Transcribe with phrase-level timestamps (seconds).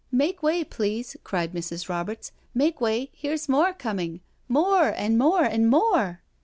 [0.11, 1.87] "Make way, please I" cried Mrs.
[1.87, 6.23] Roberts, '* make way I Here's more coming— more and more and more."